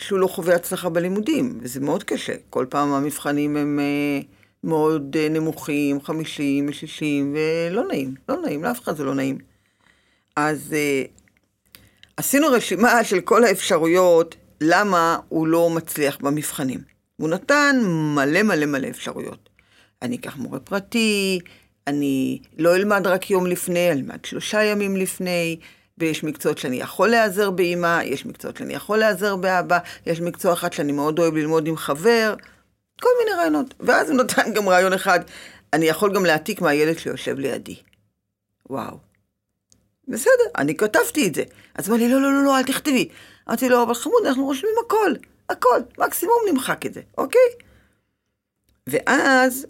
שהוא 0.00 0.18
לא 0.18 0.26
חווה 0.26 0.54
הצלחה 0.54 0.88
בלימודים, 0.88 1.58
וזה 1.62 1.80
מאוד 1.80 2.04
קשה. 2.04 2.34
כל 2.50 2.66
פעם 2.70 2.92
המבחנים 2.92 3.56
הם 3.56 3.80
אה, 3.80 4.20
מאוד 4.64 5.16
אה, 5.18 5.28
נמוכים, 5.28 6.02
חמישים, 6.02 6.72
שישים, 6.72 7.36
ולא 7.36 7.88
נעים, 7.88 8.14
לא 8.28 8.40
נעים, 8.42 8.64
לאף 8.64 8.80
אחד 8.82 8.96
זה 8.96 9.04
לא 9.04 9.14
נעים. 9.14 9.38
אז 10.36 10.74
אה, 10.74 11.02
עשינו 12.16 12.46
רשימה 12.48 13.04
של 13.04 13.20
כל 13.20 13.44
האפשרויות 13.44 14.36
למה 14.60 15.18
הוא 15.28 15.46
לא 15.46 15.70
מצליח 15.70 16.16
במבחנים. 16.20 16.80
הוא 17.16 17.28
נתן 17.28 17.76
מלא 18.14 18.42
מלא 18.42 18.66
מלא 18.66 18.88
אפשרויות. 18.88 19.48
אני 20.02 20.16
אקח 20.16 20.36
מורה 20.36 20.58
פרטי, 20.60 21.38
אני 21.86 22.38
לא 22.58 22.76
אלמד 22.76 23.06
רק 23.06 23.30
יום 23.30 23.46
לפני, 23.46 23.90
אלמד 23.90 24.24
שלושה 24.24 24.64
ימים 24.64 24.96
לפני, 24.96 25.60
ויש 25.98 26.24
מקצועות 26.24 26.58
שאני 26.58 26.76
יכול 26.76 27.08
להיעזר 27.08 27.50
באמא, 27.50 28.00
יש 28.04 28.26
מקצועות 28.26 28.56
שאני 28.56 28.74
יכול 28.74 28.98
להיעזר 28.98 29.36
באבא, 29.36 29.78
יש 30.06 30.20
מקצוע 30.20 30.52
אחד 30.52 30.72
שאני 30.72 30.92
מאוד 30.92 31.18
אוהב 31.18 31.34
ללמוד 31.34 31.66
עם 31.66 31.76
חבר, 31.76 32.34
כל 33.00 33.08
מיני 33.18 33.36
רעיונות. 33.36 33.74
ואז 33.80 34.10
הוא 34.10 34.16
נותן 34.16 34.52
גם 34.54 34.68
רעיון 34.68 34.92
אחד, 34.92 35.20
אני 35.72 35.86
יכול 35.86 36.14
גם 36.14 36.24
להעתיק 36.24 36.60
מהילד 36.60 36.98
שיושב 36.98 37.38
לידי. 37.38 37.76
וואו. 38.70 39.05
בסדר, 40.08 40.44
אני 40.58 40.76
כתבתי 40.76 41.28
את 41.28 41.34
זה. 41.34 41.42
אז 41.74 41.88
אמר 41.88 41.98
לי, 41.98 42.08
לא, 42.08 42.20
לא, 42.20 42.32
לא, 42.32 42.44
לא, 42.44 42.58
אל 42.58 42.62
תכתבי. 42.62 43.08
אמרתי 43.48 43.68
לו, 43.68 43.82
אבל 43.82 43.94
חמוד, 43.94 44.26
אנחנו 44.26 44.44
רושמים 44.44 44.74
הכל, 44.86 45.12
הכל, 45.50 45.80
מקסימום 45.98 46.36
נמחק 46.50 46.86
את 46.86 46.94
זה, 46.94 47.00
אוקיי? 47.18 47.48
ואז, 48.86 49.66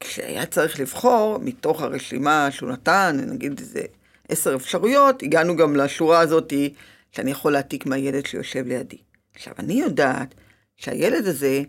כשהיה 0.00 0.46
צריך 0.46 0.80
לבחור 0.80 1.38
מתוך 1.38 1.82
הרשימה 1.82 2.50
שהוא 2.50 2.70
נתן, 2.70 3.16
נגיד 3.26 3.58
איזה 3.58 3.82
עשר 4.28 4.54
אפשרויות, 4.54 5.22
הגענו 5.22 5.56
גם 5.56 5.76
לשורה 5.76 6.20
הזאתי 6.20 6.74
שאני 7.12 7.30
יכול 7.30 7.52
להעתיק 7.52 7.86
מהילד 7.86 8.26
שיושב 8.26 8.66
לידי. 8.66 8.98
עכשיו, 9.34 9.54
אני 9.58 9.74
יודעת 9.74 10.34
שהילד 10.76 11.26
הזה, 11.26 11.62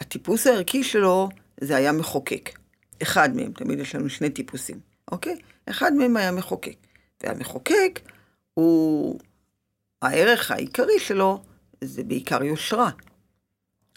הטיפוס 0.00 0.46
הערכי 0.46 0.84
שלו 0.84 1.28
זה 1.60 1.76
היה 1.76 1.92
מחוקק. 1.92 2.50
אחד 3.02 3.36
מהם, 3.36 3.52
תמיד 3.52 3.78
יש 3.78 3.94
לנו 3.94 4.08
שני 4.08 4.30
טיפוסים, 4.30 4.80
אוקיי? 5.12 5.36
אחד 5.66 5.92
מהם 5.92 6.16
היה 6.16 6.32
מחוקק. 6.32 6.76
והמחוקק 7.22 8.00
הוא, 8.54 9.20
הערך 10.02 10.50
העיקרי 10.50 10.98
שלו 10.98 11.42
זה 11.84 12.02
בעיקר 12.02 12.42
יושרה. 12.42 12.90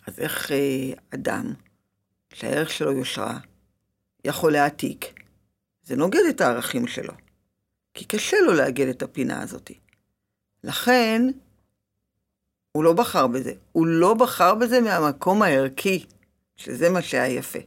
אז 0.07 0.19
איך 0.19 0.51
אה, 0.51 0.93
אדם 1.13 1.53
שהערך 2.33 2.71
שלו 2.71 2.91
יושרה 2.91 3.39
יכול 4.25 4.51
להעתיק? 4.51 5.19
זה 5.83 5.95
נוגד 5.95 6.25
את 6.29 6.41
הערכים 6.41 6.87
שלו, 6.87 7.13
כי 7.93 8.05
קשה 8.05 8.37
לו 8.45 8.53
לאגד 8.53 8.87
את 8.87 9.03
הפינה 9.03 9.41
הזאת. 9.41 9.71
לכן, 10.63 11.21
הוא 12.71 12.83
לא 12.83 12.93
בחר 12.93 13.27
בזה. 13.27 13.53
הוא 13.71 13.87
לא 13.87 14.13
בחר 14.13 14.55
בזה 14.55 14.81
מהמקום 14.81 15.41
הערכי, 15.41 16.05
שזה 16.55 16.89
מה 16.89 17.01
שהיה 17.01 17.27
יפה. 17.27 17.59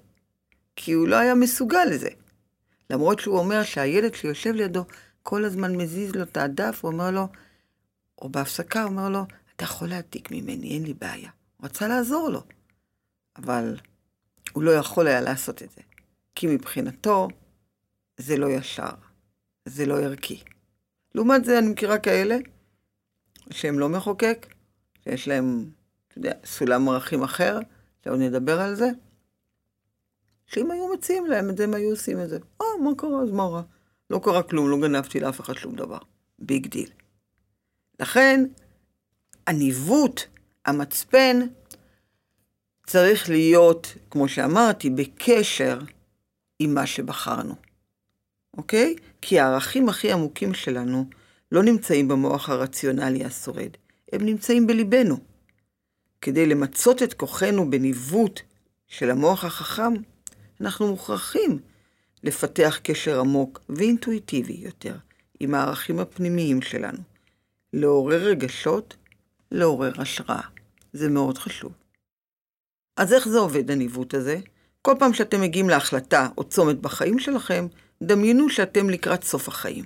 כי 0.77 0.93
הוא 0.93 1.09
לא 1.09 1.17
היה 1.17 1.35
מסוגל 1.35 1.85
לזה. 1.91 2.09
למרות 2.91 3.21
שהוא 3.21 3.39
אומר 3.39 3.63
שהילד 3.63 4.15
שיושב 4.15 4.55
לידו 4.55 4.85
כל 5.29 5.45
הזמן 5.45 5.77
מזיז 5.77 6.17
לו 6.17 6.23
את 6.23 6.37
הדף, 6.37 6.79
הוא 6.83 6.93
אומר 6.93 7.11
לו, 7.11 7.29
או 8.23 8.29
בהפסקה 8.29 8.83
הוא 8.83 8.91
אומר 8.91 9.09
לו, 9.09 9.25
אתה 9.57 9.65
יכול 9.65 9.89
להעתיק 9.89 10.31
ממני, 10.31 10.75
אין 10.75 10.83
לי 10.83 10.95
בעיה. 10.95 11.31
הוא 11.57 11.67
רצה 11.67 11.89
לעזור 11.89 12.29
לו, 12.29 12.43
אבל 13.37 13.77
הוא 14.53 14.63
לא 14.63 14.71
יכול 14.71 15.07
היה 15.07 15.21
לעשות 15.21 15.63
את 15.63 15.71
זה, 15.71 15.81
כי 16.35 16.47
מבחינתו 16.47 17.29
זה 18.17 18.37
לא 18.37 18.47
ישר, 18.51 18.91
זה 19.65 19.87
לא 19.87 20.01
ערכי. 20.01 20.43
לעומת 21.15 21.45
זה 21.45 21.59
אני 21.59 21.69
מכירה 21.69 21.99
כאלה 21.99 22.37
שהם 23.51 23.79
לא 23.79 23.89
מחוקק, 23.89 24.47
שיש 25.05 25.29
להם, 25.29 25.71
אתה 26.09 26.19
יודע, 26.19 26.33
סולם 26.45 26.89
ערכים 26.89 27.23
אחר, 27.23 27.59
שעוד 28.05 28.21
נדבר 28.21 28.61
על 28.61 28.75
זה, 28.75 28.89
שאם 30.47 30.71
היו 30.71 30.93
מציעים 30.95 31.27
להם 31.27 31.51
את 31.51 31.57
זה, 31.57 31.65
הם 31.65 31.75
היו 31.75 31.91
עושים 31.91 32.21
את 32.21 32.29
זה. 32.29 32.39
אה, 32.61 32.67
מה 32.85 32.91
קרה? 32.97 33.23
אז 33.23 33.31
מה 33.31 33.43
רע? 33.43 33.63
לא 34.11 34.21
קרה 34.23 34.43
כלום, 34.43 34.71
לא 34.71 34.81
גנבתי 34.81 35.21
לאף 35.21 35.41
אחד 35.41 35.55
שום 35.55 35.75
דבר. 35.75 35.99
big 36.39 36.67
deal. 36.67 36.91
לכן, 38.01 38.45
הניווט, 39.47 40.21
המצפן, 40.67 41.41
צריך 42.87 43.31
להיות, 43.31 43.95
כמו 44.11 44.29
שאמרתי, 44.29 44.91
בקשר 44.91 45.79
עם 46.59 46.75
מה 46.75 46.87
שבחרנו, 46.87 47.55
אוקיי? 48.57 48.97
כי 49.21 49.41
הערכים 49.41 49.89
הכי 49.89 50.13
עמוקים 50.13 50.55
שלנו 50.55 51.07
לא 51.53 51.63
נמצאים 51.63 52.09
במוח 52.09 52.49
הרציונלי 52.49 53.25
השורד, 53.25 53.71
הם 54.13 54.27
נמצאים 54.27 54.67
בליבנו. 54.67 55.17
כדי 56.21 56.47
למצות 56.47 57.03
את 57.03 57.15
כוחנו 57.15 57.71
בניווט 57.71 58.41
של 58.87 59.11
המוח 59.11 59.45
החכם, 59.45 59.95
אנחנו 60.61 60.89
מוכרחים 60.89 61.59
לפתח 62.27 62.79
קשר 62.83 63.21
עמוק 63.21 63.61
ואינטואיטיבי 63.69 64.53
יותר 64.53 64.97
עם 65.41 65.55
הערכים 65.55 66.01
הפנימיים 66.01 66.63
שלנו. 66.63 66.99
לעורר 67.73 68.23
רגשות, 68.23 68.97
לעורר 69.53 69.93
השראה. 69.99 70.41
זה 70.93 71.09
מאוד 71.09 71.39
חשוב. 71.39 71.73
אז 72.97 73.13
איך 73.13 73.29
זה 73.29 73.39
עובד, 73.39 73.71
הניווט 73.71 74.15
הזה? 74.15 74.39
כל 74.83 74.95
פעם 74.99 75.15
שאתם 75.15 75.41
מגיעים 75.41 75.69
להחלטה 75.69 76.29
או 76.39 76.45
צומת 76.45 76.81
בחיים 76.81 77.19
שלכם, 77.19 77.67
דמיינו 78.03 78.51
שאתם 78.51 78.91
לקראת 78.91 79.25
סוף 79.25 79.49
החיים. 79.49 79.85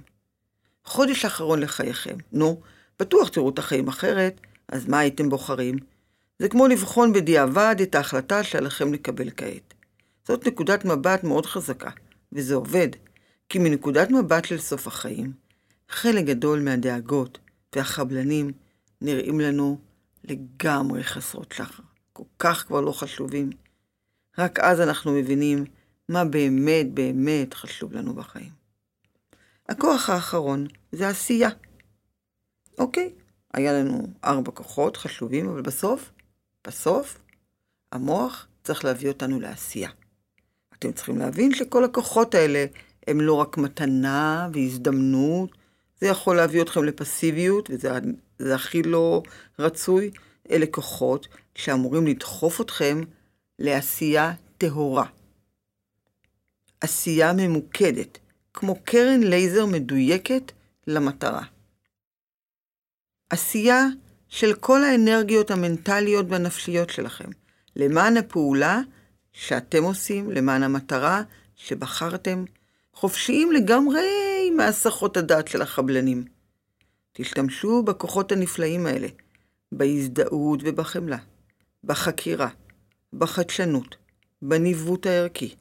חודש 0.85 1.25
אחרון 1.25 1.61
לחייכם. 1.61 2.17
נו, 2.33 2.61
בטוח 3.01 3.29
תראו 3.29 3.51
את 3.51 3.59
החיים 3.59 3.89
אחרת, 3.89 4.41
אז 4.69 4.89
מה 4.89 4.99
הייתם 4.99 5.29
בוחרים? 5.29 5.77
זה 6.39 6.49
כמו 6.49 6.67
לבחון 6.67 7.13
בדיעבד 7.13 7.77
את 7.83 7.95
ההחלטה 7.95 8.43
שעליכם 8.43 8.93
לקבל 8.93 9.31
כעת. 9.37 9.75
זאת 10.29 10.47
נקודת 10.47 10.85
מבט 10.85 11.25
מאוד 11.25 11.47
חזקה, 11.47 11.91
וזה 12.33 12.55
עובד, 12.55 12.89
כי 13.49 13.59
מנקודת 13.59 14.11
מבט 14.11 14.45
של 14.45 14.59
סוף 14.59 14.87
החיים, 14.87 15.33
חלק 15.89 16.25
גדול 16.25 16.61
מהדאגות 16.61 17.39
והחבלנים 17.77 18.53
נראים 19.01 19.41
לנו 19.41 19.79
לגמרי 20.25 21.05
חסרות 21.05 21.53
שחר. 21.53 21.83
כל 22.13 22.23
כך 22.39 22.65
כבר 22.67 22.81
לא 22.81 22.93
חשובים. 22.93 23.51
רק 24.39 24.59
אז 24.59 24.81
אנחנו 24.81 25.13
מבינים 25.13 25.65
מה 26.09 26.25
באמת 26.25 26.95
באמת 26.95 27.55
חשוב 27.55 27.93
לנו 27.93 28.15
בחיים. 28.15 28.51
הכוח 29.69 30.11
האחרון 30.11 30.67
זה 30.93 31.09
עשייה. 31.09 31.49
אוקיי, 32.79 33.13
היה 33.55 33.73
לנו 33.73 34.07
ארבע 34.25 34.53
כוחות 34.53 34.97
חשובים, 34.97 35.49
אבל 35.49 35.63
בסוף, 35.63 36.11
בסוף, 36.67 37.19
המוח 37.93 38.47
צריך 38.63 38.85
להביא 38.85 39.09
אותנו 39.09 39.41
לעשייה. 39.41 39.91
אתם 40.81 40.93
צריכים 40.93 41.19
להבין 41.19 41.55
שכל 41.55 41.85
הכוחות 41.85 42.35
האלה 42.35 42.67
הם 43.07 43.21
לא 43.21 43.35
רק 43.35 43.59
מתנה 43.59 44.49
והזדמנות, 44.53 45.51
זה 46.01 46.07
יכול 46.07 46.37
להביא 46.37 46.63
אתכם 46.63 46.85
לפסיביות, 46.85 47.71
וזה 47.71 48.55
הכי 48.55 48.83
לא 48.83 49.23
רצוי. 49.59 50.11
אלה 50.51 50.67
כוחות 50.71 51.29
שאמורים 51.55 52.07
לדחוף 52.07 52.61
אתכם 52.61 53.01
לעשייה 53.59 54.33
טהורה. 54.59 55.07
עשייה 56.81 57.33
ממוקדת, 57.33 58.19
כמו 58.55 58.77
קרן 58.85 59.21
לייזר 59.21 59.67
מדויקת 59.67 60.53
למטרה. 60.87 61.43
עשייה 63.31 63.87
של 64.29 64.55
כל 64.55 64.85
האנרגיות 64.85 65.51
המנטליות 65.51 66.27
והנפשיות 66.29 66.91
שלכם, 66.91 67.29
למען 67.77 68.17
הפעולה 68.17 68.81
שאתם 69.33 69.83
עושים, 69.83 70.31
למען 70.31 70.63
המטרה 70.63 71.23
שבחרתם, 71.57 72.45
חופשיים 72.95 73.53
לגמרי 73.53 74.01
מהסחות 74.57 75.17
הדעת 75.17 75.49
של 75.49 75.63
החבלנים. 75.63 76.25
תשתמשו 77.13 77.83
בכוחות 77.83 78.33
הנפלאים 78.33 78.87
האלה, 78.87 79.09
בהזדהות 79.73 80.61
ובחמלה, 80.65 81.19
בחקירה, 81.85 82.49
בחדשנות, 83.13 83.97
בניווט 84.43 85.07
הערכי, 85.07 85.55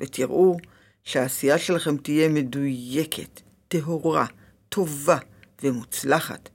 ותראו 0.00 0.56
שהעשייה 1.04 1.58
שלכם 1.58 1.96
תהיה 1.96 2.28
מדויקת, 2.28 3.40
טהורה, 3.68 4.26
טובה 4.68 5.18
ומוצלחת. 5.62 6.48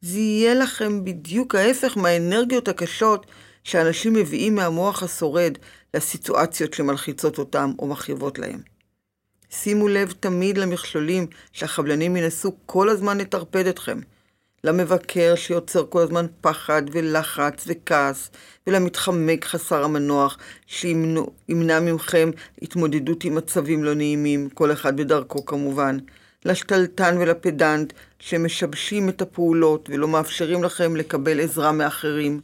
זה 0.00 0.18
יהיה 0.18 0.54
לכם 0.54 1.04
בדיוק 1.04 1.54
ההפך 1.54 1.96
מהאנרגיות 1.96 2.68
הקשות 2.68 3.26
שאנשים 3.64 4.12
מביאים 4.12 4.54
מהמוח 4.54 5.02
השורד 5.02 5.58
לסיטואציות 5.94 6.74
שמלחיצות 6.74 7.38
אותם 7.38 7.72
או 7.78 7.86
מכאיבות 7.86 8.38
להם. 8.38 8.60
שימו 9.50 9.88
לב 9.88 10.12
תמיד 10.20 10.58
למכשולים 10.58 11.26
שהחבלנים 11.52 12.16
ינסו 12.16 12.56
כל 12.66 12.88
הזמן 12.88 13.18
לטרפד 13.18 13.66
אתכם. 13.66 14.00
למבקר 14.64 15.34
שיוצר 15.36 15.86
כל 15.88 16.00
הזמן 16.00 16.26
פחד 16.40 16.82
ולחץ 16.92 17.64
וכעס, 17.66 18.30
ולמתחמק 18.66 19.44
חסר 19.44 19.84
המנוח 19.84 20.38
שימנע 20.66 21.80
מכם 21.80 22.30
התמודדות 22.62 23.24
עם 23.24 23.34
מצבים 23.34 23.84
לא 23.84 23.94
נעימים, 23.94 24.48
כל 24.50 24.72
אחד 24.72 24.96
בדרכו 24.96 25.44
כמובן. 25.44 25.98
לשתלטן 26.44 27.16
ולפדנט 27.18 27.92
שמשבשים 28.18 29.08
את 29.08 29.22
הפעולות 29.22 29.88
ולא 29.92 30.08
מאפשרים 30.08 30.64
לכם 30.64 30.96
לקבל 30.96 31.40
עזרה 31.40 31.72
מאחרים. 31.72 32.40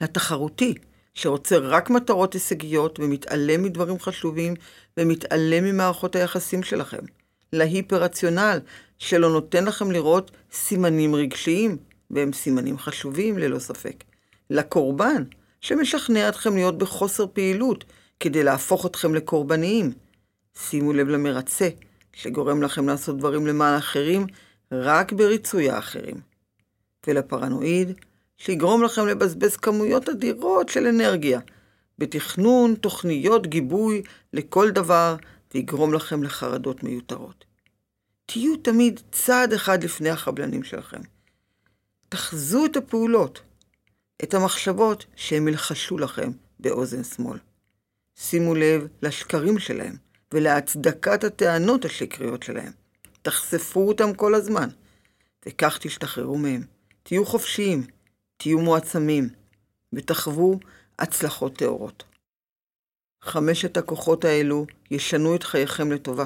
לתחרותי, 0.00 0.74
שרוצה 1.16 1.58
רק 1.58 1.90
מטרות 1.90 2.32
הישגיות 2.32 3.00
ומתעלם 3.00 3.62
מדברים 3.62 4.00
חשובים 4.00 4.54
ומתעלם 4.96 5.64
ממערכות 5.64 6.16
היחסים 6.16 6.62
שלכם. 6.62 7.04
להיפר-רציונל, 7.52 8.58
שלא 8.98 9.30
נותן 9.30 9.64
לכם 9.64 9.90
לראות 9.90 10.30
סימנים 10.52 11.14
רגשיים, 11.14 11.76
והם 12.10 12.32
סימנים 12.32 12.78
חשובים 12.78 13.38
ללא 13.38 13.58
ספק. 13.58 14.04
לקורבן, 14.50 15.24
שמשכנע 15.60 16.28
אתכם 16.28 16.54
להיות 16.54 16.78
בחוסר 16.78 17.26
פעילות 17.32 17.84
כדי 18.20 18.42
להפוך 18.42 18.86
אתכם 18.86 19.14
לקורבניים. 19.14 19.92
שימו 20.58 20.92
לב 20.92 21.08
למרצה, 21.08 21.68
שגורם 22.12 22.62
לכם 22.62 22.88
לעשות 22.88 23.18
דברים 23.18 23.46
למען 23.46 23.78
אחרים 23.78 24.26
רק 24.72 25.12
בריצוי 25.12 25.70
האחרים. 25.70 26.20
ולפרנואיד, 27.06 27.92
שיגרום 28.38 28.82
לכם 28.82 29.06
לבזבז 29.06 29.56
כמויות 29.56 30.08
אדירות 30.08 30.68
של 30.68 30.86
אנרגיה, 30.86 31.40
בתכנון 31.98 32.74
תוכניות 32.74 33.46
גיבוי 33.46 34.02
לכל 34.32 34.70
דבר, 34.70 35.16
ויגרום 35.54 35.94
לכם 35.94 36.22
לחרדות 36.22 36.82
מיותרות. 36.82 37.44
תהיו 38.26 38.56
תמיד 38.56 39.00
צעד 39.12 39.52
אחד 39.52 39.84
לפני 39.84 40.10
החבלנים 40.10 40.62
שלכם. 40.62 41.00
תחזו 42.08 42.66
את 42.66 42.76
הפעולות, 42.76 43.40
את 44.22 44.34
המחשבות 44.34 45.06
שהם 45.16 45.48
ילחשו 45.48 45.98
לכם 45.98 46.30
באוזן 46.60 47.04
שמאל. 47.04 47.38
שימו 48.16 48.54
לב 48.54 48.86
לשקרים 49.02 49.58
שלהם 49.58 49.96
ולהצדקת 50.34 51.24
הטענות 51.24 51.84
השקריות 51.84 52.42
שלהם. 52.42 52.72
תחשפו 53.22 53.88
אותם 53.88 54.14
כל 54.14 54.34
הזמן, 54.34 54.68
וכך 55.46 55.78
תשתחררו 55.80 56.38
מהם. 56.38 56.62
תהיו 57.02 57.26
חופשיים, 57.26 57.86
תהיו 58.36 58.58
מועצמים, 58.58 59.28
ותחוו 59.92 60.58
הצלחות 60.98 61.56
טהורות. 61.56 62.04
חמשת 63.22 63.76
הכוחות 63.76 64.24
האלו 64.24 64.66
ישנו 64.90 65.34
את 65.34 65.42
חייכם 65.42 65.92
לטובה. 65.92 66.24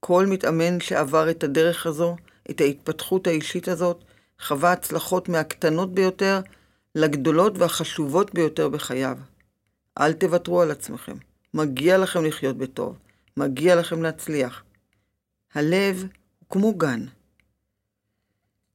כל 0.00 0.26
מתאמן 0.26 0.80
שעבר 0.80 1.30
את 1.30 1.44
הדרך 1.44 1.86
הזו, 1.86 2.16
את 2.50 2.60
ההתפתחות 2.60 3.26
האישית 3.26 3.68
הזאת, 3.68 4.04
חווה 4.40 4.72
הצלחות 4.72 5.28
מהקטנות 5.28 5.94
ביותר 5.94 6.40
לגדולות 6.94 7.58
והחשובות 7.58 8.34
ביותר 8.34 8.68
בחייו. 8.68 9.18
אל 10.00 10.12
תוותרו 10.12 10.62
על 10.62 10.70
עצמכם. 10.70 11.16
מגיע 11.54 11.98
לכם 11.98 12.24
לחיות 12.24 12.56
בטוב. 12.56 12.98
מגיע 13.36 13.76
לכם 13.76 14.02
להצליח. 14.02 14.62
הלב 15.54 16.00
הוא 16.38 16.48
כמו 16.50 16.74
גן. 16.74 17.06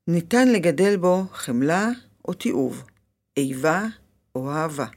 ניתן 0.07 0.47
לגדל 0.47 0.97
בו 0.97 1.23
חמלה 1.33 1.89
או 2.27 2.33
תיעוב, 2.33 2.83
איבה 3.37 3.83
או 4.35 4.51
אהבה. 4.51 4.87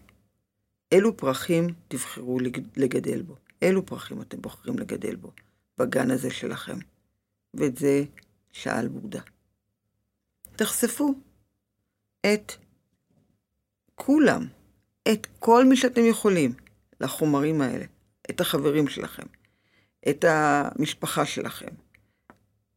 אילו 0.92 1.16
פרחים 1.16 1.66
תבחרו 1.88 2.38
לגדל 2.76 3.22
בו? 3.22 3.36
אילו 3.62 3.86
פרחים 3.86 4.22
אתם 4.22 4.42
בוחרים 4.42 4.78
לגדל 4.78 5.16
בו, 5.16 5.32
בגן 5.78 6.10
הזה 6.10 6.30
שלכם? 6.30 6.78
ואת 7.54 7.76
זה 7.76 8.04
שאל 8.52 8.88
בוגדה. 8.88 9.20
תחשפו 10.56 11.14
את 12.26 12.52
כולם, 13.94 14.46
את 15.12 15.26
כל 15.38 15.64
מי 15.64 15.76
שאתם 15.76 16.04
יכולים, 16.04 16.52
לחומרים 17.00 17.60
האלה, 17.60 17.84
את 18.30 18.40
החברים 18.40 18.88
שלכם, 18.88 19.26
את 20.08 20.24
המשפחה 20.24 21.26
שלכם, 21.26 21.74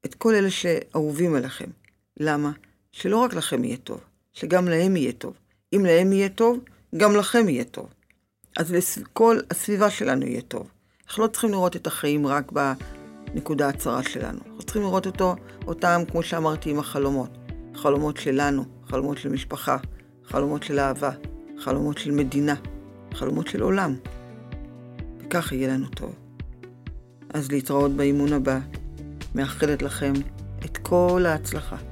את 0.05 0.15
כל 0.15 0.35
אלה 0.35 0.51
שאהובים 0.51 1.35
עליכם. 1.35 1.69
למה? 2.17 2.51
שלא 2.91 3.17
רק 3.17 3.33
לכם 3.33 3.63
יהיה 3.63 3.77
טוב, 3.77 4.01
שגם 4.33 4.67
להם 4.67 4.95
יהיה 4.95 5.11
טוב. 5.11 5.33
אם 5.75 5.85
להם 5.85 6.13
יהיה 6.13 6.29
טוב, 6.29 6.59
גם 6.97 7.15
לכם 7.15 7.49
יהיה 7.49 7.63
טוב. 7.63 7.89
אז 8.57 8.73
לכל 9.01 9.37
הסביבה 9.51 9.89
שלנו 9.89 10.25
יהיה 10.25 10.41
טוב. 10.41 10.67
אנחנו 11.07 11.23
לא 11.23 11.27
צריכים 11.27 11.51
לראות 11.51 11.75
את 11.75 11.87
החיים 11.87 12.27
רק 12.27 12.51
בנקודה 12.51 13.69
הצרה 13.69 14.03
שלנו. 14.03 14.39
אנחנו 14.45 14.63
צריכים 14.63 14.81
לראות 14.81 15.05
אותו, 15.05 15.35
אותם, 15.67 16.01
כמו 16.11 16.23
שאמרתי, 16.23 16.69
עם 16.69 16.79
החלומות. 16.79 17.37
חלומות 17.75 18.17
שלנו, 18.17 18.65
חלומות 18.87 19.17
של 19.17 19.29
משפחה, 19.29 19.77
חלומות 20.25 20.63
של 20.63 20.79
אהבה, 20.79 21.11
חלומות 21.59 21.97
של 21.97 22.11
מדינה, 22.11 22.55
חלומות 23.13 23.47
של 23.47 23.61
עולם. 23.61 23.95
וכך 25.19 25.51
יהיה 25.51 25.67
לנו 25.67 25.87
טוב. 25.87 26.15
אז 27.33 27.51
להתראות 27.51 27.91
באימון 27.91 28.33
הבא. 28.33 28.59
מאחלת 29.35 29.81
לכם 29.81 30.13
את 30.65 30.77
כל 30.77 31.25
ההצלחה. 31.27 31.90